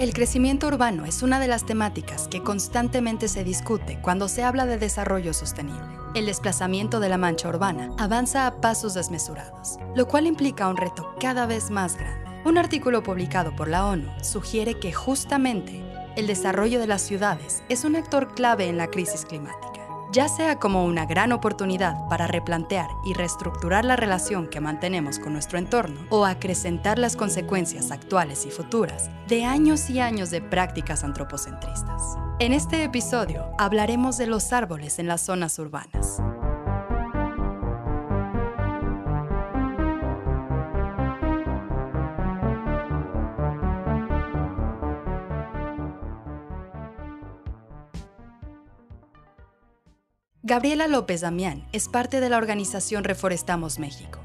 [0.00, 4.64] El crecimiento urbano es una de las temáticas que constantemente se discute cuando se habla
[4.64, 5.94] de desarrollo sostenible.
[6.14, 11.14] El desplazamiento de la mancha urbana avanza a pasos desmesurados, lo cual implica un reto
[11.20, 12.30] cada vez más grande.
[12.46, 15.84] Un artículo publicado por la ONU sugiere que justamente
[16.16, 19.69] el desarrollo de las ciudades es un actor clave en la crisis climática
[20.12, 25.32] ya sea como una gran oportunidad para replantear y reestructurar la relación que mantenemos con
[25.32, 31.04] nuestro entorno o acrecentar las consecuencias actuales y futuras de años y años de prácticas
[31.04, 32.16] antropocentristas.
[32.40, 36.20] En este episodio hablaremos de los árboles en las zonas urbanas.
[50.50, 54.18] Gabriela López Damián es parte de la organización Reforestamos México,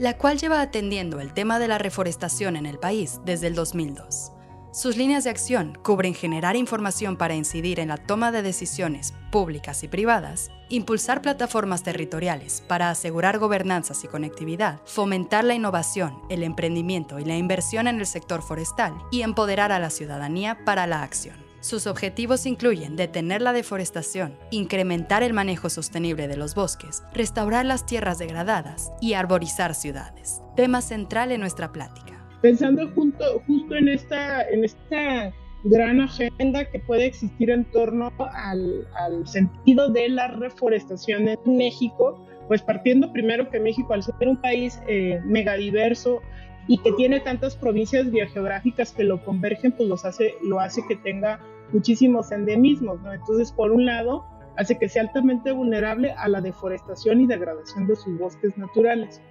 [0.00, 4.32] la cual lleva atendiendo el tema de la reforestación en el país desde el 2002.
[4.72, 9.84] Sus líneas de acción cubren generar información para incidir en la toma de decisiones públicas
[9.84, 17.20] y privadas, impulsar plataformas territoriales para asegurar gobernanzas y conectividad, fomentar la innovación, el emprendimiento
[17.20, 21.47] y la inversión en el sector forestal y empoderar a la ciudadanía para la acción.
[21.60, 27.84] Sus objetivos incluyen detener la deforestación, incrementar el manejo sostenible de los bosques, restaurar las
[27.84, 30.40] tierras degradadas y arborizar ciudades.
[30.54, 32.24] Tema central en nuestra plática.
[32.42, 35.32] Pensando justo en esta, en esta
[35.64, 38.86] gran agenda que puede existir en torno al,
[39.26, 44.80] sentido de la reforestación en México, pues partiendo primero que México, al ser un país
[44.86, 46.20] eh, megadiverso,
[46.68, 50.96] y que tiene tantas provincias biogeográficas que lo convergen, pues los hace, lo hace que
[50.96, 51.40] tenga
[51.72, 53.12] muchísimos endemismos, ¿no?
[53.12, 54.24] Entonces, por un lado,
[54.56, 59.22] hace que sea altamente vulnerable a la deforestación y degradación de sus bosques naturales.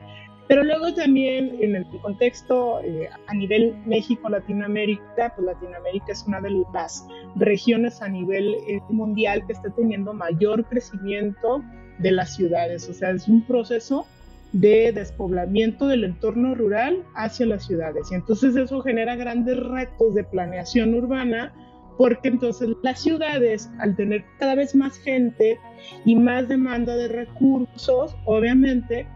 [0.47, 6.63] Pero luego también en el contexto eh, a nivel México-Latinoamérica, pues Latinoamérica es una de
[6.73, 11.61] las regiones a nivel eh, mundial que está teniendo mayor crecimiento
[11.99, 12.87] de las ciudades.
[12.89, 14.07] O sea, es un proceso
[14.53, 18.11] de despoblamiento del entorno rural hacia las ciudades.
[18.11, 21.53] Y entonces eso genera grandes retos de planeación urbana,
[21.97, 25.59] porque entonces las ciudades, al tener cada vez más gente
[26.05, 29.07] y más demanda de recursos, obviamente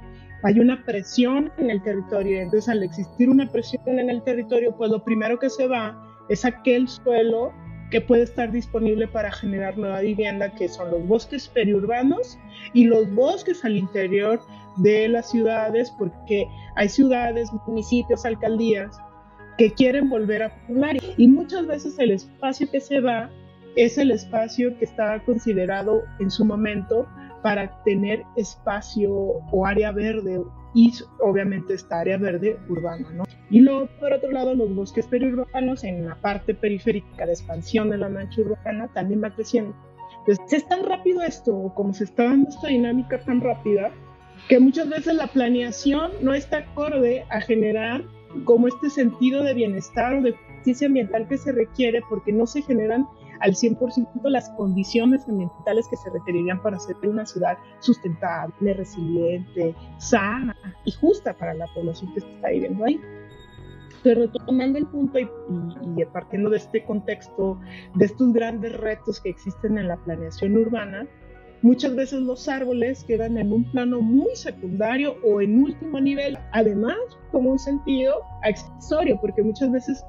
[0.44, 2.42] hay una presión en el territorio.
[2.42, 5.96] Entonces, al existir una presión en el territorio, pues lo primero que se va
[6.30, 7.54] es aquel suelo
[7.92, 12.40] que puede estar disponible para generar nueva vivienda, que son los bosques periurbanos
[12.74, 14.40] y los bosques al interior
[14.78, 18.98] de las ciudades, porque hay ciudades, municipios, alcaldías
[19.58, 23.30] que quieren volver a poblar y muchas veces el espacio que se va
[23.76, 27.08] es el espacio que estaba considerado en su momento
[27.42, 30.42] para tener espacio o área verde
[30.74, 33.24] y obviamente esta área verde urbana, ¿no?
[33.50, 37.98] Y luego, por otro lado, los bosques periurbanos en la parte periférica de expansión de
[37.98, 39.76] la mancha urbana también va creciendo.
[40.20, 43.92] Entonces, es tan rápido esto, como se está dando esta dinámica tan rápida,
[44.48, 48.04] que muchas veces la planeación no está acorde a generar
[48.46, 52.62] como este sentido de bienestar o de justicia ambiental que se requiere porque no se
[52.62, 53.06] generan
[53.42, 60.56] al 100% las condiciones ambientales que se requerirían para hacer una ciudad sustentable, resiliente, sana
[60.86, 63.02] y justa para la población que está viviendo ahí.
[64.04, 65.30] Pero retomando el punto y,
[65.98, 67.60] y, partiendo de este contexto,
[67.96, 71.08] de estos grandes retos que existen en la planeación urbana,
[71.62, 76.98] muchas veces los árboles quedan en un plano muy secundario o en último nivel, además
[77.32, 78.14] como un sentido
[78.44, 80.04] accesorio, porque muchas veces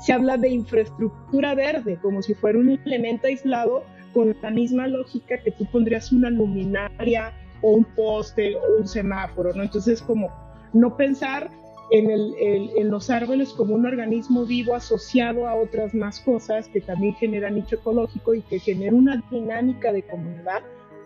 [0.00, 5.38] se habla de infraestructura verde como si fuera un elemento aislado con la misma lógica
[5.38, 7.32] que tú pondrías una luminaria
[7.62, 9.62] o un poste o un semáforo, ¿no?
[9.62, 10.30] Entonces como
[10.72, 11.50] no pensar
[11.90, 16.80] en, el, en, los árboles como un organismo vivo asociado a otras más cosas que
[16.80, 20.62] también generan nicho ecológico y que genera una dinámica de comunidad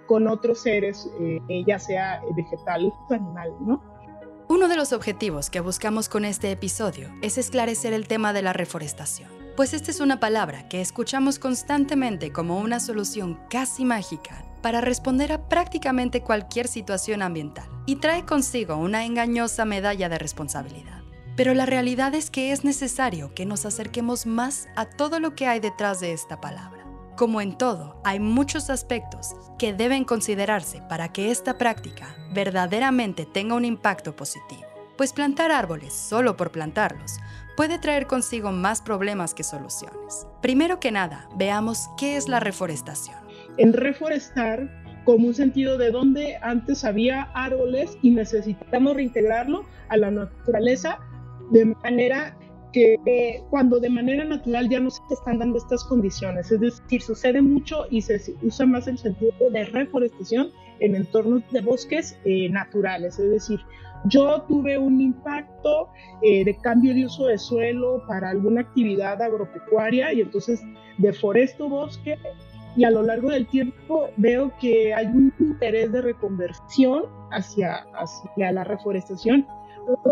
[0.09, 3.81] con otros seres, eh, ya sea vegetal o animal, ¿no?
[4.49, 8.55] Uno de los objetivos que buscamos con este episodio es esclarecer el tema de la
[8.55, 14.81] reforestación, pues esta es una palabra que escuchamos constantemente como una solución casi mágica para
[14.81, 21.03] responder a prácticamente cualquier situación ambiental y trae consigo una engañosa medalla de responsabilidad.
[21.37, 25.47] Pero la realidad es que es necesario que nos acerquemos más a todo lo que
[25.47, 26.78] hay detrás de esta palabra.
[27.19, 33.57] Como en todo, hay muchos aspectos que deben considerarse para que esta práctica verdaderamente tenga
[33.57, 34.63] un impacto positivo.
[34.97, 37.19] Pues plantar árboles solo por plantarlos
[37.57, 40.29] puede traer consigo más problemas que soluciones.
[40.41, 43.19] Primero que nada, veamos qué es la reforestación.
[43.57, 44.71] En reforestar,
[45.05, 51.01] como un sentido de donde antes había árboles y necesitamos reintegrarlo a la naturaleza
[51.51, 52.39] de manera
[52.73, 57.41] que cuando de manera natural ya no se están dando estas condiciones, es decir, sucede
[57.41, 60.51] mucho y se usa más el sentido de reforestación
[60.81, 63.61] en entornos de bosques eh, naturales, es decir,
[64.05, 65.89] yo tuve un impacto
[66.23, 70.63] eh, de cambio de uso de suelo para alguna actividad agropecuaria y entonces
[70.99, 72.17] deforesto bosque
[72.77, 78.53] y a lo largo del tiempo veo que hay un interés de reconversión hacia, hacia
[78.53, 79.47] la reforestación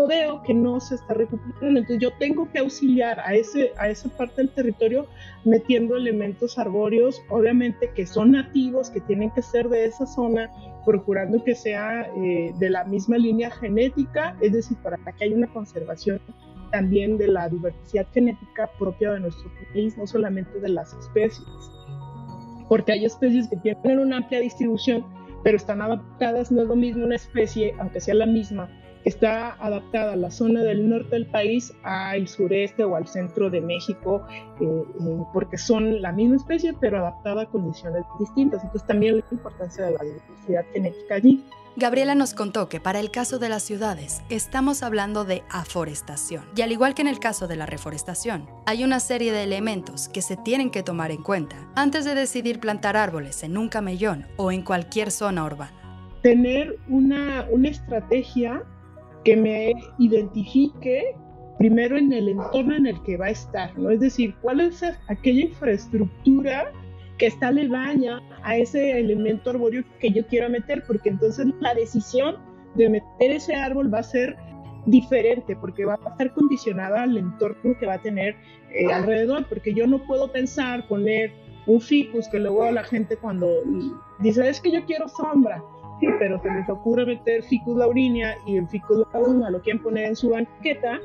[0.07, 1.79] veo que no se está recuperando.
[1.79, 5.07] Entonces yo tengo que auxiliar a, ese, a esa parte del territorio
[5.45, 10.49] metiendo elementos arbóreos, obviamente que son nativos, que tienen que ser de esa zona,
[10.85, 15.47] procurando que sea eh, de la misma línea genética, es decir, para que haya una
[15.47, 16.21] conservación
[16.71, 21.47] también de la diversidad genética propia de nuestro país, no solamente de las especies.
[22.67, 25.05] Porque hay especies que tienen una amplia distribución,
[25.43, 28.69] pero están adaptadas, no es lo mismo una especie, aunque sea la misma,
[29.07, 34.25] está adaptada la zona del norte del país al sureste o al centro de México,
[34.59, 38.63] eh, eh, porque son la misma especie, pero adaptada a condiciones distintas.
[38.63, 41.45] Entonces también la importancia de la diversidad genética allí.
[41.77, 46.43] Gabriela nos contó que para el caso de las ciudades estamos hablando de aforestación.
[46.55, 50.09] Y al igual que en el caso de la reforestación, hay una serie de elementos
[50.09, 54.25] que se tienen que tomar en cuenta antes de decidir plantar árboles en un camellón
[54.37, 55.71] o en cualquier zona urbana.
[56.23, 58.63] Tener una, una estrategia
[59.27, 61.13] que me identifique
[61.57, 63.89] primero en el entorno en el que va a estar, ¿no?
[63.89, 66.71] Es decir, cuál es aquella infraestructura
[67.17, 72.37] que está aledaña a ese elemento arbóreo que yo quiero meter, porque entonces la decisión
[72.75, 74.37] de meter ese árbol va a ser
[74.85, 78.33] diferente, porque va a estar condicionada al entorno que va a tener
[78.71, 81.33] eh, alrededor, porque yo no puedo pensar poner
[81.65, 83.49] un ficus que luego la gente cuando
[84.19, 85.61] dice es que yo quiero sombra,
[86.19, 90.15] pero se les ocurre meter Ficus laurinia y el Ficus laurinia lo quieren poner en
[90.15, 90.99] su banqueta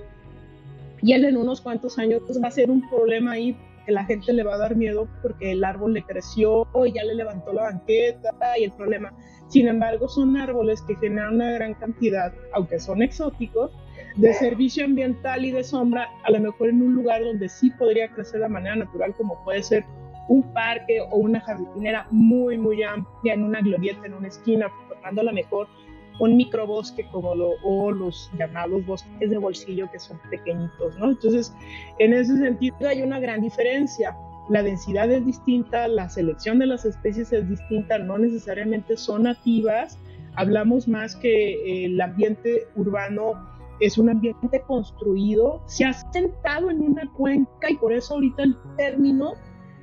[1.03, 4.33] y él en unos cuantos años va a ser un problema ahí que la gente
[4.33, 7.63] le va a dar miedo porque el árbol le creció y ya le levantó la
[7.63, 9.13] banqueta y el problema.
[9.49, 13.73] Sin embargo, son árboles que generan una gran cantidad, aunque son exóticos,
[14.17, 18.09] de servicio ambiental y de sombra, a lo mejor en un lugar donde sí podría
[18.09, 19.85] crecer de manera natural, como puede ser
[20.33, 25.21] un parque o una jardinera muy, muy amplia en una glorieta, en una esquina, formando
[25.21, 25.69] a lo mejor
[26.21, 31.11] un microbosque como lo, o los llamados bosques de bolsillo que son pequeñitos, ¿no?
[31.11, 31.55] Entonces,
[31.99, 34.17] en ese sentido hay una gran diferencia.
[34.49, 39.99] La densidad es distinta, la selección de las especies es distinta, no necesariamente son nativas.
[40.37, 43.35] Hablamos más que el ambiente urbano
[43.81, 48.57] es un ambiente construido, se ha sentado en una cuenca y por eso ahorita el
[48.77, 49.33] término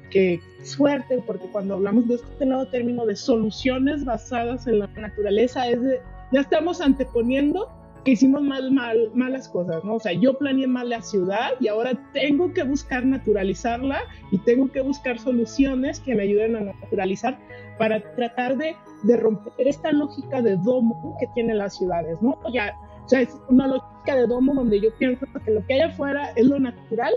[0.10, 5.68] que suerte, porque cuando hablamos de este nuevo término de soluciones basadas en la naturaleza,
[5.68, 6.00] es de,
[6.32, 7.70] ya estamos anteponiendo
[8.04, 9.96] que hicimos mal, mal, malas cosas, ¿no?
[9.96, 14.02] O sea, yo planeé mal la ciudad y ahora tengo que buscar naturalizarla
[14.32, 17.38] y tengo que buscar soluciones que me ayuden a naturalizar
[17.78, 22.38] para tratar de, de romper esta lógica de domo que tienen las ciudades, ¿no?
[22.54, 22.74] Ya,
[23.06, 26.32] o sea, es una lógica de domo donde yo pienso que lo que hay afuera
[26.36, 27.14] es lo natural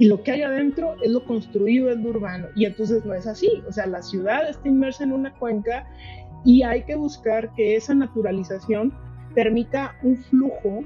[0.00, 2.46] y lo que hay adentro es lo construido, es lo urbano.
[2.56, 3.62] Y entonces no es así.
[3.68, 5.86] O sea, la ciudad está inmersa en una cuenca
[6.42, 8.94] y hay que buscar que esa naturalización
[9.34, 10.84] permita un flujo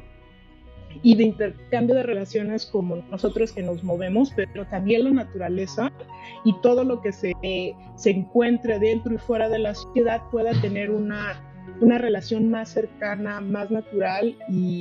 [1.05, 5.93] y de intercambio de relaciones como nosotros que nos movemos, pero también la naturaleza
[6.44, 7.33] y todo lo que se,
[7.94, 11.40] se encuentre dentro y fuera de la ciudad pueda tener una,
[11.80, 14.80] una relación más cercana, más natural y,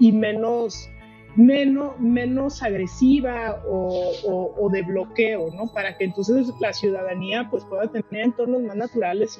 [0.00, 0.88] y menos
[1.36, 5.72] menos, menos agresiva o, de bloqueo, ¿no?
[5.72, 9.38] Para que entonces la ciudadanía pues pueda tener entornos más naturales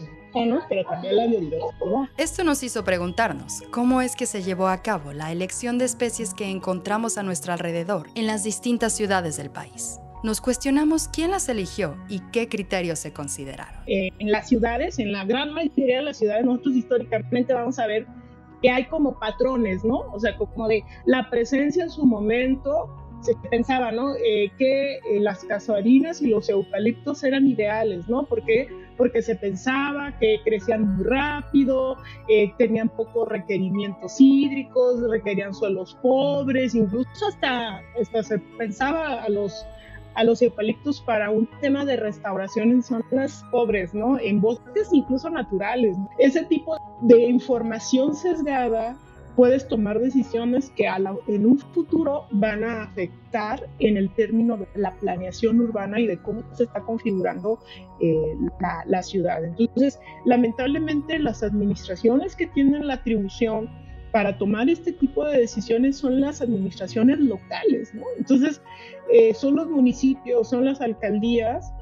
[0.68, 2.08] pero también la biodiversidad.
[2.16, 6.34] Esto nos hizo preguntarnos, ¿cómo es que se llevó a cabo la elección de especies
[6.34, 10.00] que encontramos a nuestro alrededor en las distintas ciudades del país?
[10.24, 13.82] Nos cuestionamos quién las eligió y qué criterios se consideraron.
[13.86, 17.86] Eh, en las ciudades, en la gran mayoría de las ciudades, nosotros históricamente vamos a
[17.86, 18.06] ver
[18.64, 20.06] que hay como patrones, ¿no?
[20.14, 22.88] O sea, como de la presencia en su momento,
[23.20, 24.14] se pensaba, ¿no?
[24.16, 28.24] Eh, que eh, las casuarinas y los eucaliptos eran ideales, ¿no?
[28.24, 35.98] Porque porque se pensaba que crecían muy rápido, eh, tenían pocos requerimientos hídricos, requerían suelos
[36.00, 39.66] pobres, incluso hasta, hasta se pensaba a los
[40.14, 44.18] a los eucaliptos para un tema de restauración en zonas pobres, ¿no?
[44.18, 45.96] En bosques incluso naturales.
[46.18, 48.96] Ese tipo de información sesgada
[49.36, 54.94] puedes tomar decisiones que en un futuro van a afectar en el término de la
[54.94, 57.58] planeación urbana y de cómo se está configurando
[58.00, 58.14] eh,
[58.60, 59.44] la, la ciudad.
[59.44, 63.68] Entonces, lamentablemente las administraciones que tienen la atribución
[64.14, 68.04] para tomar este tipo de decisiones son las administraciones locales, ¿no?
[68.16, 68.62] Entonces,
[69.12, 71.72] eh, son los municipios, son las alcaldías,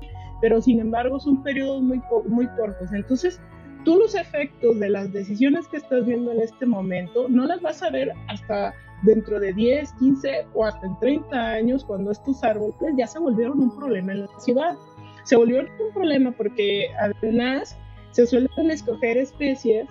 [0.40, 2.90] pero sin embargo son periodos muy, muy cortos.
[2.94, 3.38] Entonces,
[3.84, 7.82] tú los efectos de las decisiones que estás viendo en este momento no las vas
[7.82, 8.72] a ver hasta
[9.02, 13.60] dentro de 10, 15 o hasta en 30 años cuando estos árboles ya se volvieron
[13.60, 14.74] un problema en la ciudad.
[15.24, 17.76] Se volvieron un problema porque además
[18.12, 19.86] se suelen escoger especies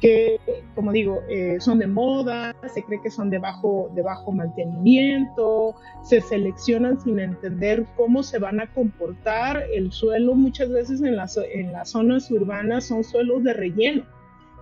[0.00, 0.38] que,
[0.74, 5.74] como digo, eh, son de moda, se cree que son de bajo, de bajo mantenimiento,
[6.02, 9.64] se seleccionan sin entender cómo se van a comportar.
[9.72, 14.04] El suelo muchas veces en las, en las zonas urbanas son suelos de relleno.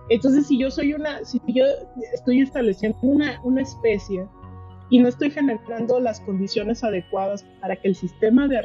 [0.09, 1.65] Entonces, si yo soy una, si yo
[2.13, 4.27] estoy estableciendo una, una especie
[4.89, 8.61] y no estoy generando las condiciones adecuadas para que el sistema de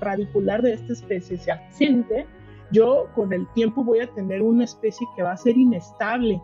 [0.00, 2.26] radicular de esta especie se asiente,
[2.72, 6.40] yo con el tiempo voy a tener una especie que va a ser inestable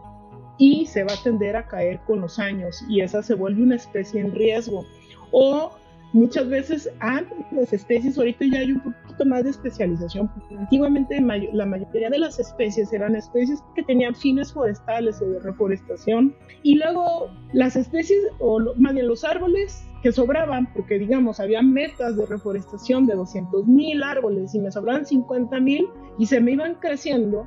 [0.58, 3.76] y se va a tender a caer con los años y esa se vuelve una
[3.76, 4.84] especie en riesgo.
[5.30, 5.72] O
[6.16, 11.20] muchas veces antes las especies, ahorita ya hay un poquito más de especialización, antiguamente
[11.52, 16.76] la mayoría de las especies eran especies que tenían fines forestales o de reforestación y
[16.76, 22.24] luego las especies o más bien los árboles que sobraban, porque digamos, había metas de
[22.26, 25.86] reforestación de 200 mil árboles y me sobraban 50 mil
[26.18, 27.46] y se me iban creciendo,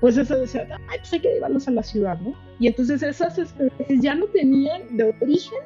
[0.00, 2.32] pues eso decía, ay, pues hay que llevarlos a la ciudad, ¿no?
[2.58, 5.58] Y entonces esas especies ya no tenían de origen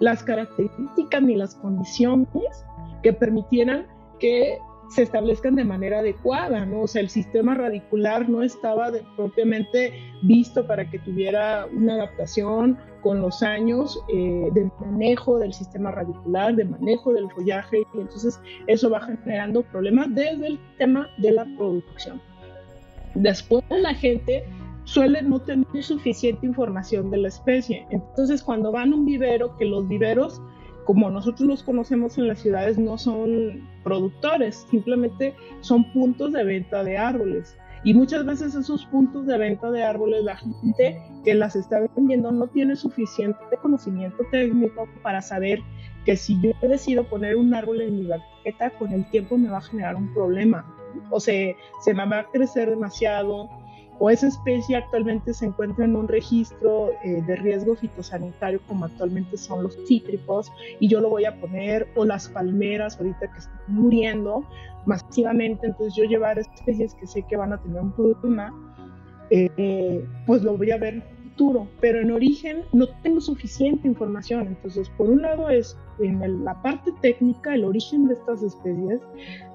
[0.00, 2.64] las características ni las condiciones
[3.02, 3.86] que permitieran
[4.18, 4.58] que
[4.90, 6.82] se establezcan de manera adecuada, ¿no?
[6.82, 13.20] O sea, el sistema radicular no estaba propiamente visto para que tuviera una adaptación con
[13.20, 18.90] los años eh, de manejo del sistema radicular, de manejo del follaje, y entonces eso
[18.90, 22.20] va generando problemas desde el tema de la producción.
[23.14, 24.44] Después la gente
[24.88, 27.86] suele no tener suficiente información de la especie.
[27.90, 30.40] Entonces, cuando van a un vivero, que los viveros
[30.86, 36.82] como nosotros los conocemos en las ciudades, no son productores, simplemente son puntos de venta
[36.82, 37.58] de árboles.
[37.84, 42.32] Y muchas veces esos puntos de venta de árboles, la gente que las está vendiendo
[42.32, 45.60] no tiene suficiente conocimiento técnico para saber
[46.06, 49.58] que si yo decido poner un árbol en mi banqueta, con el tiempo me va
[49.58, 50.64] a generar un problema.
[51.10, 51.54] O sea,
[51.84, 53.50] se me va a crecer demasiado,
[54.00, 59.36] o esa especie actualmente se encuentra en un registro eh, de riesgo fitosanitario como actualmente
[59.36, 60.50] son los cítricos
[60.80, 64.44] y yo lo voy a poner o las palmeras ahorita que están muriendo
[64.86, 68.54] masivamente entonces yo llevar especies que sé que van a tener un problema
[69.30, 71.02] eh, pues lo voy a ver
[71.80, 74.48] pero en origen no tengo suficiente información.
[74.48, 79.00] Entonces, por un lado es en la parte técnica, el origen de estas especies,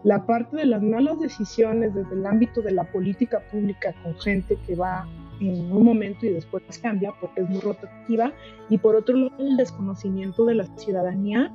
[0.03, 4.57] la parte de las malas decisiones desde el ámbito de la política pública con gente
[4.65, 5.07] que va
[5.39, 8.31] en un momento y después cambia porque es muy rotativa,
[8.69, 11.51] y por otro lado el desconocimiento de la ciudadanía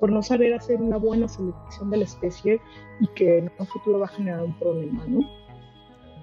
[0.00, 2.60] por no saber hacer una buena selección de la especie
[3.00, 5.20] y que en un futuro va a generar un problema, ¿no?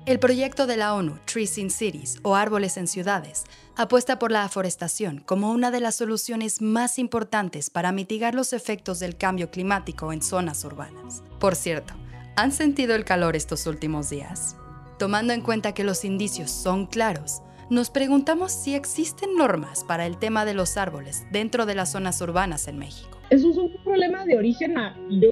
[0.10, 3.44] El proyecto de la ONU, Trees in Cities o Árboles en Ciudades,
[3.76, 9.00] apuesta por la aforestación como una de las soluciones más importantes para mitigar los efectos
[9.00, 11.22] del cambio climático en zonas urbanas.
[11.40, 11.94] Por cierto,
[12.36, 14.56] ¿han sentido el calor estos últimos días?
[14.98, 20.18] Tomando en cuenta que los indicios son claros, nos preguntamos si existen normas para el
[20.18, 23.19] tema de los árboles dentro de las zonas urbanas en México.
[23.30, 24.76] Eso es un problema de origen,
[25.10, 25.32] yo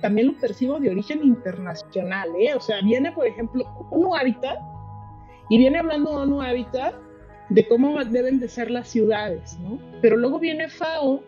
[0.00, 2.54] también lo percibo de origen internacional, ¿eh?
[2.54, 4.58] o sea, viene por ejemplo ONU Habitat
[5.50, 6.94] y viene hablando ONU Habitat
[7.50, 9.78] de cómo deben de ser las ciudades, ¿no?
[10.00, 11.22] Pero luego viene FAO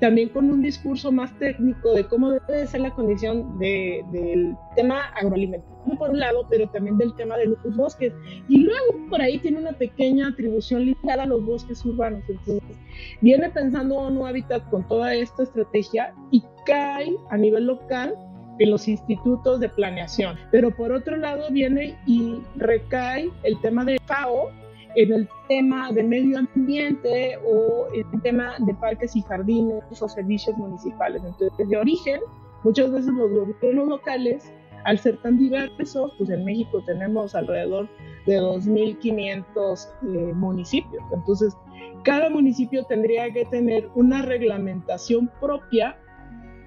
[0.00, 5.98] también con un discurso más técnico de cómo debe ser la condición del tema agroalimentario,
[5.98, 8.12] por un lado, pero también del tema de los bosques.
[8.48, 12.22] Y luego por ahí tiene una pequeña atribución ligada a los bosques urbanos.
[12.28, 12.78] Entonces,
[13.20, 18.14] viene pensando ONU Habitat con toda esta estrategia y cae a nivel local
[18.58, 20.36] en los institutos de planeación.
[20.50, 24.50] Pero por otro lado viene y recae el tema de FAO
[24.96, 30.08] en el tema de medio ambiente o en el tema de parques y jardines o
[30.08, 31.22] servicios municipales.
[31.24, 32.20] Entonces, de origen,
[32.64, 34.52] muchas veces los gobiernos locales,
[34.84, 37.88] al ser tan diversos, pues en México tenemos alrededor
[38.26, 41.02] de 2.500 eh, municipios.
[41.12, 41.56] Entonces,
[42.02, 45.96] cada municipio tendría que tener una reglamentación propia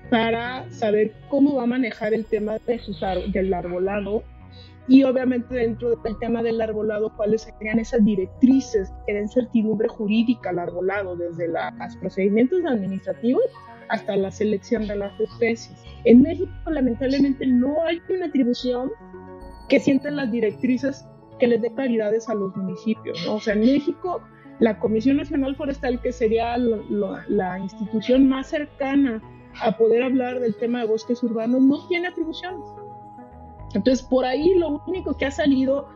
[0.09, 2.79] para saber cómo va a manejar el tema de
[3.31, 4.23] del arbolado
[4.87, 10.49] y obviamente dentro del tema del arbolado, cuáles serían esas directrices que den certidumbre jurídica
[10.49, 13.43] al arbolado, desde los procedimientos administrativos
[13.89, 15.83] hasta la selección de las especies.
[16.05, 18.91] En México, lamentablemente, no hay una atribución
[19.69, 21.05] que sientan las directrices
[21.39, 23.25] que les dé claridades a los municipios.
[23.27, 24.21] O sea, en México
[24.59, 29.21] la Comisión Nacional Forestal, que sería la institución más cercana
[29.61, 32.65] a poder hablar del tema de bosques urbanos, no tiene atribuciones.
[33.73, 35.87] Entonces, por ahí lo único que ha salido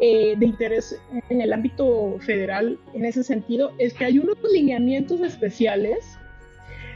[0.00, 5.20] eh, de interés en el ámbito federal en ese sentido es que hay unos lineamientos
[5.20, 6.18] especiales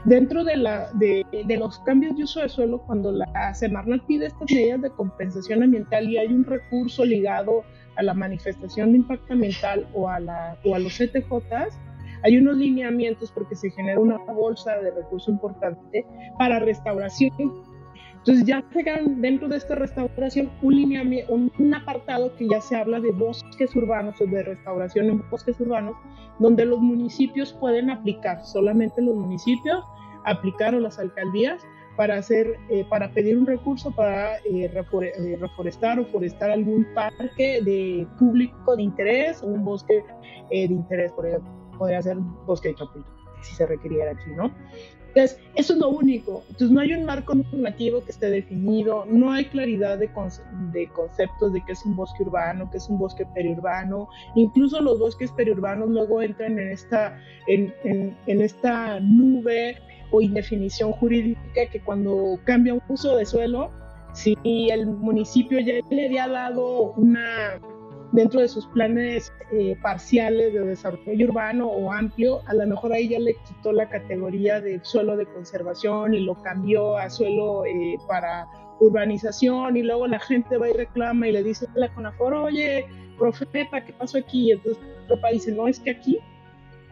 [0.04, 4.26] dentro de, la, de, de, los cambios de uso de suelo cuando la Semarnat pide
[4.26, 7.64] estas medidas de compensación ambiental y hay un recurso ligado
[7.96, 11.78] a la manifestación de impacto ambiental o a, la, o a los CTJs,
[12.24, 16.06] hay unos lineamientos porque se genera una bolsa de recursos importante
[16.38, 17.32] para restauración.
[18.22, 23.10] Entonces ya llegan dentro de esta restauración un, un, apartado que ya se habla de
[23.10, 25.96] bosques urbanos o de restauración en bosques urbanos,
[26.38, 29.84] donde los municipios pueden aplicar, solamente los municipios
[30.24, 35.98] aplicar o las alcaldías para hacer, eh, para pedir un recurso para eh, eh, reforestar
[35.98, 40.04] o forestar algún parque de público de interés o un bosque
[40.48, 42.76] de interés, por ejemplo podría ser bosque de
[43.40, 44.52] si se requiriera aquí, ¿no?
[45.14, 46.42] Entonces, eso es lo único.
[46.48, 50.08] Entonces, no hay un marco normativo que esté definido, no hay claridad de,
[50.72, 54.08] de conceptos de qué es un bosque urbano, qué es un bosque periurbano.
[54.34, 59.76] Incluso los bosques periurbanos luego entran en esta, en, en, en esta nube
[60.12, 63.70] o indefinición jurídica que cuando cambia un uso de suelo,
[64.14, 67.60] si el municipio ya le había dado una
[68.12, 73.08] dentro de sus planes eh, parciales de desarrollo urbano o amplio, a lo mejor ahí
[73.08, 77.96] ya le quitó la categoría de suelo de conservación y lo cambió a suelo eh,
[78.06, 78.46] para
[78.80, 82.86] urbanización y luego la gente va y reclama y le dice a la CONAFOR, oye,
[83.18, 84.48] profeta, ¿qué pasó aquí?
[84.48, 86.18] Y entonces Europa dice, no, es que aquí,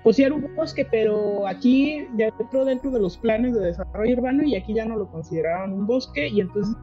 [0.02, 4.42] pues era un bosque, pero aquí ya entró dentro de los planes de desarrollo urbano
[4.44, 6.74] y aquí ya no lo consideraban un bosque y entonces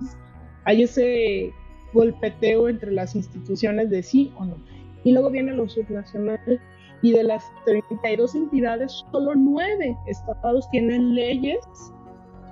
[0.66, 1.54] hay ese
[1.94, 4.56] golpeteo entre las instituciones de sí o no.
[5.04, 6.62] Y luego viene lo subnacional
[7.02, 11.60] y de las 32 entidades, solo 9 estados tienen leyes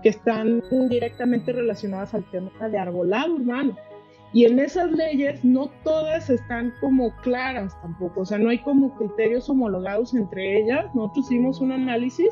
[0.04, 3.76] que están directamente relacionadas al tema de arbolado urbano.
[4.34, 8.94] Y en esas leyes no todas están como claras tampoco, o sea, no hay como
[8.96, 10.94] criterios homologados entre ellas.
[10.94, 12.30] Nosotros hicimos un análisis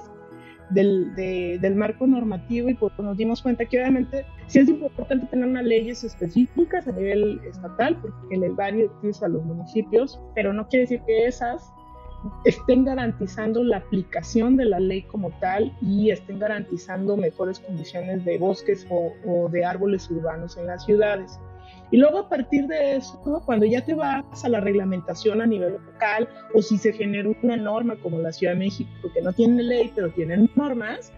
[0.73, 5.47] del, del, marco normativo y pues nos dimos cuenta que obviamente sí es importante tener
[5.47, 10.67] unas leyes específicas a nivel estatal porque les da directrices a los municipios, pero no
[10.67, 11.73] quiere decir que esas
[12.45, 18.37] estén garantizando la aplicación de la ley como tal y estén garantizando mejores condiciones de
[18.37, 21.39] bosques o de árboles urbanos en las ciudades.
[21.93, 25.73] Y luego a partir de eso, cuando ya te vas a la reglamentación a nivel
[25.73, 29.61] local o si se genera una norma como la Ciudad de México, que no tiene
[29.61, 31.13] ley, pero tiene normas,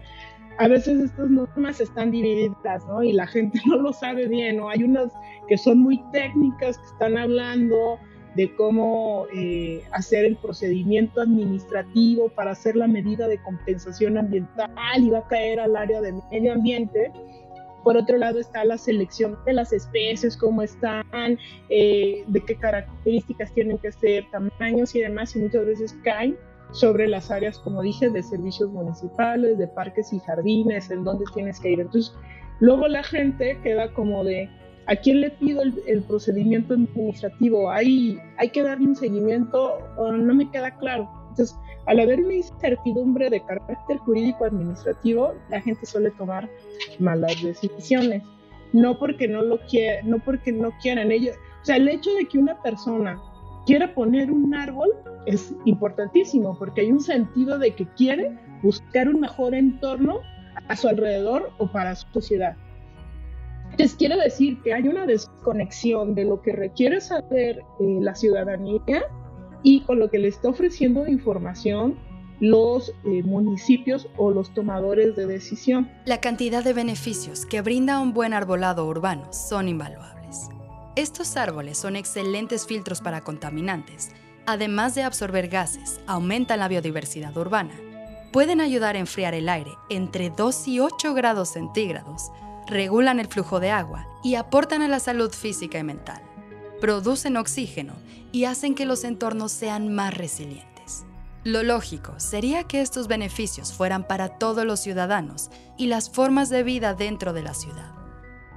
[0.58, 3.02] a veces estas normas están divididas, ¿no?
[3.02, 4.68] Y la gente no lo sabe bien, ¿no?
[4.68, 5.14] Hay unas
[5.48, 7.98] que son muy técnicas, que están hablando
[8.34, 15.08] de cómo eh, hacer el procedimiento administrativo para hacer la medida de compensación ambiental y
[15.08, 17.10] va a caer al área de medio ambiente
[17.86, 23.54] por otro lado está la selección de las especies, cómo están, eh, de qué características
[23.54, 26.36] tienen que ser, tamaños y demás, y muchas veces caen
[26.72, 31.60] sobre las áreas, como dije, de servicios municipales, de parques y jardines, en dónde tienes
[31.60, 31.80] que ir.
[31.80, 32.12] Entonces,
[32.58, 34.50] luego la gente queda como de,
[34.86, 37.70] ¿a quién le pido el, procedimiento administrativo?
[37.70, 39.78] ¿Hay, ¿Hay que darle un seguimiento?
[39.96, 41.08] ¿O no me queda claro?
[41.28, 46.48] Entonces, al haber una incertidumbre de carácter jurídico administrativo, la gente suele tomar
[46.98, 48.22] malas decisiones.
[48.72, 51.36] No porque no lo quiera, no porque no quieran ellos.
[51.62, 53.20] O sea, el hecho de que una persona
[53.66, 54.90] quiera poner un árbol
[55.26, 60.20] es importantísimo porque hay un sentido de que quiere buscar un mejor entorno
[60.68, 62.56] a su alrededor o para su sociedad.
[63.70, 69.02] Entonces quiere decir que hay una desconexión de lo que requiere saber eh, la ciudadanía
[69.66, 71.96] y con lo que le está ofreciendo información
[72.38, 75.90] los eh, municipios o los tomadores de decisión.
[76.04, 80.48] La cantidad de beneficios que brinda un buen arbolado urbano son invaluables.
[80.94, 84.12] Estos árboles son excelentes filtros para contaminantes,
[84.46, 87.74] además de absorber gases, aumentan la biodiversidad urbana,
[88.32, 92.30] pueden ayudar a enfriar el aire entre 2 y 8 grados centígrados,
[92.68, 96.25] regulan el flujo de agua y aportan a la salud física y mental
[96.80, 97.94] producen oxígeno
[98.32, 101.04] y hacen que los entornos sean más resilientes.
[101.44, 106.62] Lo lógico sería que estos beneficios fueran para todos los ciudadanos y las formas de
[106.62, 107.92] vida dentro de la ciudad.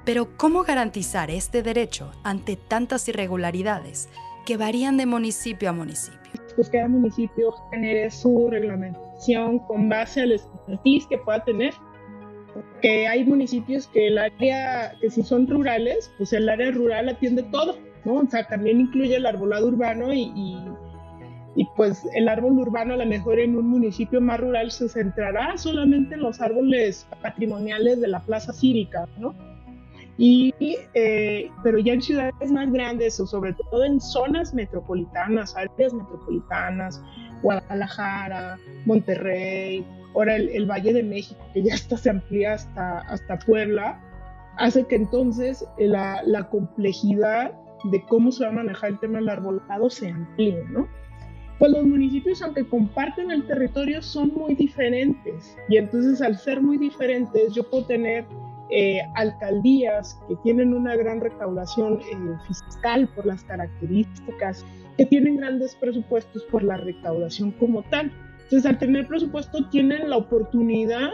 [0.05, 4.09] Pero ¿cómo garantizar este derecho ante tantas irregularidades
[4.45, 6.17] que varían de municipio a municipio?
[6.55, 11.73] Pues cada municipio genere su reglamentación con base al expertise que pueda tener
[12.81, 17.43] que hay municipios que el área, que si son rurales, pues el área rural atiende
[17.43, 18.15] todo, ¿no?
[18.15, 20.57] O sea, también incluye el arbolado urbano y,
[21.75, 26.15] pues el árbol urbano a lo mejor en un municipio más rural se centrará solamente
[26.15, 29.33] en los árboles patrimoniales de la plaza cívica, ¿no?
[30.17, 30.53] Y,
[30.93, 37.01] eh, pero ya en ciudades más grandes o sobre todo en zonas metropolitanas, áreas metropolitanas,
[37.41, 43.97] Guadalajara, Monterrey, ahora el, Valle de México, que ya hasta se amplía hasta, hasta Puebla,
[44.57, 47.53] hace que entonces la complejidad
[47.85, 50.87] de cómo se va a manejar el tema del arbolado se amplíe, ¿no?
[51.59, 55.57] pues los municipios, aunque comparten el territorio, son muy diferentes.
[55.67, 58.25] Y entonces al ser muy diferentes, yo puedo tener
[58.71, 64.65] eh, alcaldías que tienen una gran recaudación eh, fiscal por las características,
[64.97, 68.09] que tienen grandes presupuestos por la recaudación como tal.
[68.43, 71.09] Entonces al tener presupuesto tienen la oportunidad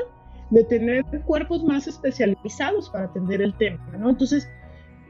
[0.52, 4.12] de tener cuerpos más especializados para atender el tema, ¿no?
[4.12, 4.48] Entonces,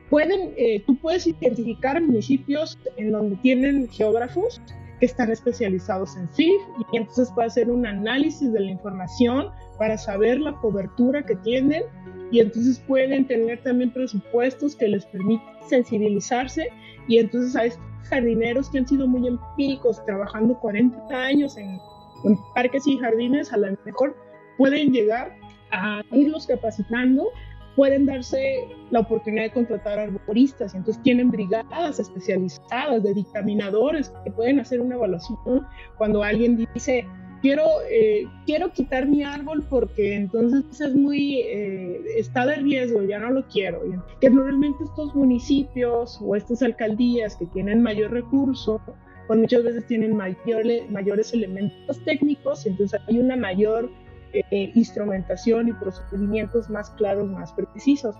[0.09, 4.61] pueden, eh, tú puedes identificar municipios en donde tienen geógrafos
[4.99, 9.97] que están especializados en CIF y entonces puede hacer un análisis de la información para
[9.97, 11.83] saber la cobertura que tienen
[12.31, 16.69] y entonces pueden tener también presupuestos que les permiten sensibilizarse
[17.07, 21.79] y entonces estos jardineros que han sido muy empíricos trabajando 40 años en,
[22.23, 24.15] en parques y jardines a lo mejor
[24.57, 25.35] pueden llegar
[25.71, 27.29] a irlos capacitando
[27.75, 34.59] pueden darse la oportunidad de contratar arboristas, entonces tienen brigadas especializadas de dictaminadores que pueden
[34.59, 35.65] hacer una evaluación
[35.97, 37.05] cuando alguien dice,
[37.41, 43.19] quiero, eh, quiero quitar mi árbol porque entonces es muy, eh, está de riesgo, ya
[43.19, 43.81] no lo quiero.
[44.19, 48.81] Que normalmente estos municipios o estas alcaldías que tienen mayor recurso,
[49.27, 53.91] pues muchas veces tienen mayores, mayores elementos técnicos, y entonces hay una mayor
[54.35, 58.15] eh, instrumentación y procedimientos más claros, más precisos.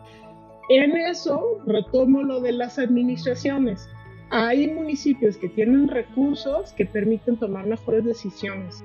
[0.69, 3.87] En eso retomo lo de las administraciones.
[4.31, 8.83] Hay municipios que tienen recursos que permiten tomar mejores decisiones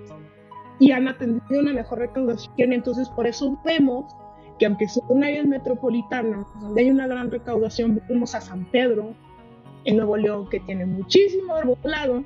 [0.78, 2.72] y han atendido una mejor recaudación.
[2.72, 4.14] Entonces, por eso vemos
[4.58, 9.14] que aunque son áreas metropolitanas, donde hay una gran recaudación, vemos a San Pedro,
[9.84, 12.24] en Nuevo León, que tiene muchísimo arbolado,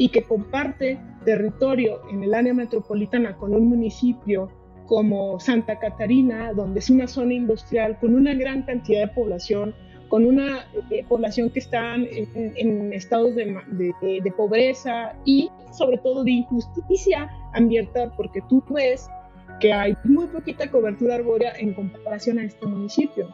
[0.00, 4.50] y que comparte territorio en el área metropolitana con un municipio
[4.86, 9.74] como Santa Catarina, donde es una zona industrial con una gran cantidad de población,
[10.08, 13.54] con una eh, población que está en, estados de,
[14.00, 19.06] de, pobreza y sobre todo de injusticia ambiental, porque tú ves
[19.60, 23.28] que hay muy poquita cobertura arbórea en comparación a este municipio.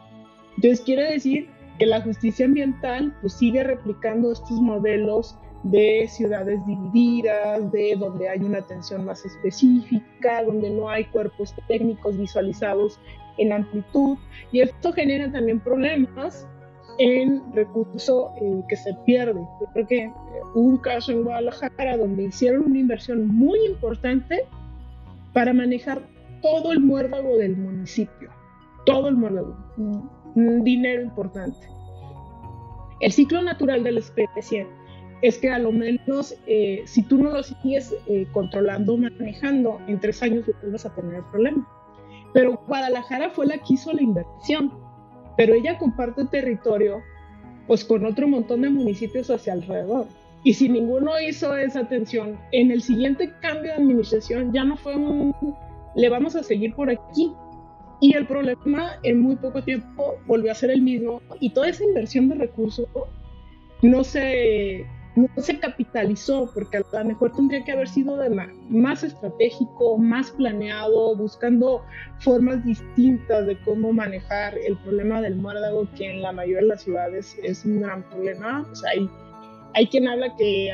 [0.57, 1.47] Entonces quiere decir
[1.79, 5.37] que la justicia ambiental pues, sigue replicando estos modelos
[5.71, 12.17] de ciudades divididas, de donde hay una atención más específica, donde no hay cuerpos técnicos
[12.17, 12.99] visualizados
[13.37, 14.17] en amplitud
[14.51, 16.47] y esto genera también problemas
[16.99, 19.39] en recurso eh, que se pierde.
[19.61, 20.11] Yo creo que
[20.55, 24.45] hubo un caso en Guadalajara donde hicieron una inversión muy importante
[25.33, 26.01] para manejar
[26.41, 28.29] todo el muérdago del municipio,
[28.85, 31.67] todo el muérdago, un dinero importante.
[32.99, 34.67] El ciclo natural de la especie
[35.21, 39.99] es que a lo menos eh, si tú no lo sigues eh, controlando, manejando, en
[39.99, 41.67] tres años vas a tener el problema.
[42.33, 44.71] Pero Guadalajara fue la que hizo la inversión,
[45.35, 47.01] pero ella comparte territorio
[47.65, 50.07] pues con otro montón de municipios hacia alrededor.
[50.43, 54.95] Y si ninguno hizo esa atención, en el siguiente cambio de administración ya no fue
[54.95, 55.35] un,
[55.95, 57.33] le vamos a seguir por aquí.
[57.99, 61.83] Y el problema en muy poco tiempo volvió a ser el mismo y toda esa
[61.83, 62.87] inversión de recursos
[63.81, 64.85] no se
[65.17, 68.29] no se capitalizó, porque a lo mejor tendría que haber sido de
[68.69, 71.83] más estratégico, más planeado, buscando
[72.19, 76.83] formas distintas de cómo manejar el problema del muérdago, que en la mayoría de las
[76.83, 78.67] ciudades es un gran problema.
[78.71, 79.09] O sea, hay,
[79.73, 80.71] hay quien habla que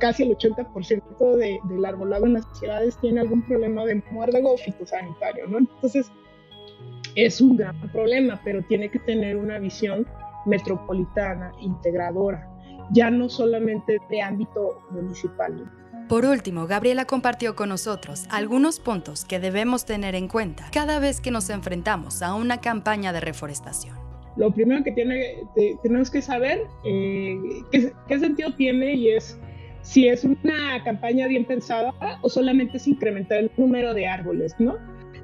[0.00, 5.46] casi el 80% de, del arbolado en las ciudades tiene algún problema de muérdago fitosanitario,
[5.46, 5.58] ¿no?
[5.58, 6.10] Entonces,
[7.14, 10.04] es un gran problema, pero tiene que tener una visión
[10.46, 12.51] metropolitana, integradora
[12.92, 15.70] ya no solamente de ámbito municipal.
[16.08, 21.20] Por último, Gabriela compartió con nosotros algunos puntos que debemos tener en cuenta cada vez
[21.20, 23.96] que nos enfrentamos a una campaña de reforestación.
[24.36, 25.44] Lo primero que tiene,
[25.82, 27.38] tenemos que saber eh,
[27.70, 29.38] qué, qué sentido tiene y es
[29.82, 34.76] si es una campaña bien pensada o solamente es incrementar el número de árboles, ¿no?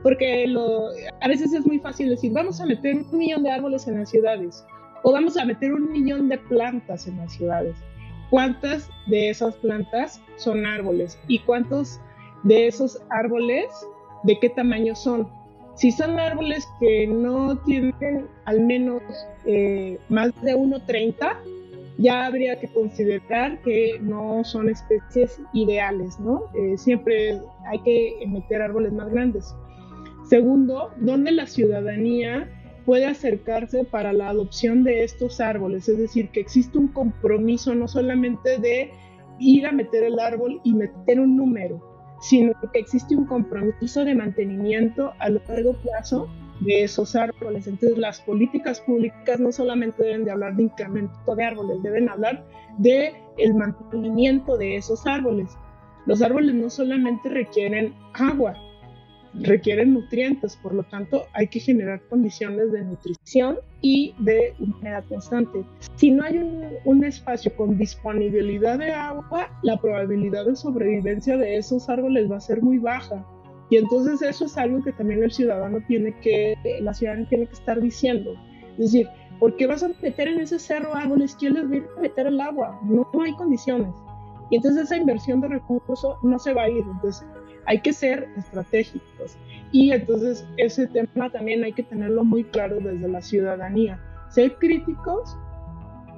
[0.03, 0.89] Porque lo,
[1.21, 4.11] a veces es muy fácil decir, vamos a meter un millón de árboles en las
[4.11, 4.65] ciudades
[5.03, 7.77] o vamos a meter un millón de plantas en las ciudades.
[8.31, 11.19] ¿Cuántas de esas plantas son árboles?
[11.29, 12.01] ¿Y cuántos
[12.43, 13.67] de esos árboles
[14.25, 15.29] de qué tamaño son?
[15.77, 19.03] Si son árboles que no tienen al menos
[19.47, 21.37] eh, más de 1,30,
[21.99, 26.45] ya habría que considerar que no son especies ideales, ¿no?
[26.55, 29.55] Eh, siempre hay que meter árboles más grandes.
[30.29, 32.49] Segundo, ¿dónde la ciudadanía
[32.89, 35.91] puede acercarse para la adopción de estos árboles?
[35.91, 38.91] Es decir, que existe un compromiso no solamente de
[39.39, 41.83] ir a meter el árbol y meter un número,
[42.23, 47.67] sino que existe un compromiso de mantenimiento a largo plazo de esos árboles.
[47.67, 52.43] Entonces las políticas públicas no solamente deben de hablar de incremento de árboles, deben hablar
[52.79, 55.51] de el mantenimiento de esos árboles.
[56.07, 58.55] Los árboles no solamente requieren agua,
[59.35, 65.65] requieren nutrientes, por lo tanto hay que generar condiciones de nutrición y de humedad constante.
[65.97, 66.39] Si no hay
[66.85, 72.41] un, espacio con disponibilidad de agua, la probabilidad de sobrevivencia de esos árboles va a
[72.41, 73.25] ser muy baja.
[73.71, 77.53] Y entonces eso es algo que también el ciudadano tiene que, la ciudadanía tiene que
[77.53, 78.35] estar diciendo.
[78.73, 81.37] Es decir, ¿por qué vas a meter en ese cerro árboles?
[81.39, 82.79] ¿Quién les va a meter el agua?
[82.83, 83.95] No, no hay condiciones.
[84.51, 86.85] Y entonces esa inversión de recursos no se va a ir.
[86.95, 87.27] Entonces
[87.69, 89.37] hay que ser estratégicos.
[89.73, 94.01] Y entonces ese tema también hay que tenerlo muy claro desde la ciudadanía.
[94.31, 95.37] Ser críticos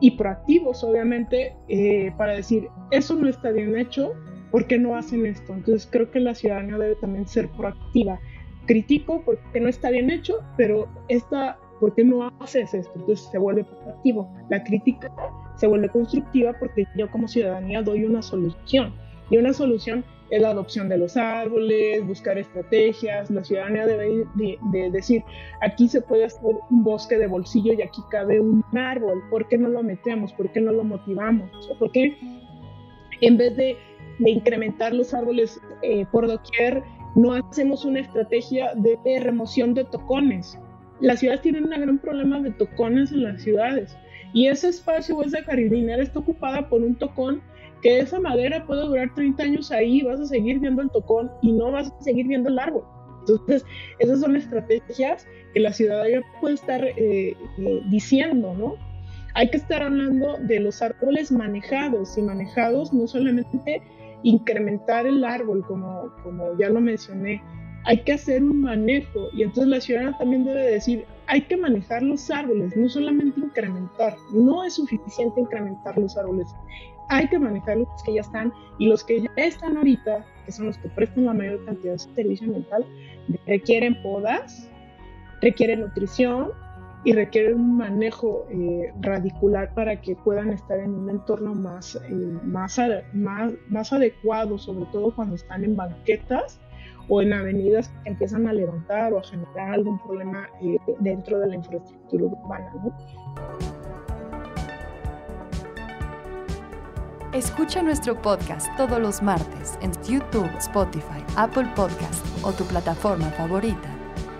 [0.00, 4.14] y proactivos, obviamente, eh, para decir, eso no está bien hecho,
[4.52, 5.52] ¿por qué no hacen esto?
[5.52, 8.20] Entonces creo que la ciudadanía debe también ser proactiva.
[8.66, 12.92] Critico porque no está bien hecho, pero esta, ¿por qué no haces esto?
[12.94, 14.32] Entonces se vuelve proactivo.
[14.50, 15.10] La crítica
[15.56, 18.94] se vuelve constructiva porque yo como ciudadanía doy una solución.
[19.30, 23.30] Y una solución es la adopción de los árboles, buscar estrategias.
[23.30, 25.22] La ciudadanía debe de, decir,
[25.60, 29.22] aquí se puede hacer un bosque de bolsillo y aquí cabe un árbol.
[29.30, 30.32] ¿Por qué no lo metemos?
[30.32, 31.50] ¿Por qué no lo motivamos?
[31.78, 32.16] ¿Por qué
[33.20, 33.76] en vez de
[34.18, 36.82] incrementar los árboles eh, por doquier,
[37.14, 40.58] no hacemos una estrategia de, remoción de tocones.
[41.00, 43.96] Las ciudades tienen un gran problema de tocones en las ciudades
[44.32, 47.42] y ese espacio esa jardinera está ocupada por un tocón
[47.82, 51.52] que esa madera puede durar 30 años ahí, vas a seguir viendo el tocón y
[51.52, 52.84] no vas a seguir viendo el árbol.
[53.20, 53.64] Entonces,
[53.98, 58.74] esas son estrategias que la ciudadanía puede estar eh, eh, diciendo, ¿no?
[59.34, 63.82] Hay que estar hablando de los árboles manejados y manejados no solamente
[64.22, 67.42] incrementar el árbol, como, como ya lo mencioné,
[67.84, 72.02] hay que hacer un manejo y entonces la ciudadana también debe decir, hay que manejar
[72.02, 76.48] los árboles, no solamente incrementar, no es suficiente incrementar los árboles,
[77.10, 80.66] hay que manejar los que ya están y los que ya están ahorita, que son
[80.66, 82.86] los que prestan la mayor cantidad de servicio ambiental,
[83.46, 84.70] requieren podas,
[85.42, 86.52] requieren nutrición,
[87.04, 92.14] y requieren un manejo eh, radicular para que puedan estar en un entorno más, eh,
[92.44, 92.78] más,
[93.14, 96.60] más, más adecuado, sobre todo cuando están en banquetas
[97.08, 101.48] o en avenidas que empiezan a levantar o a generar algún problema eh, dentro de
[101.48, 102.70] la infraestructura urbana.
[107.32, 113.88] Escucha nuestro podcast todos los martes en YouTube, Spotify, Apple Podcast o tu plataforma favorita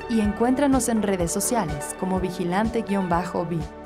[0.09, 3.80] y encuéntranos en redes sociales como vigilante-vi.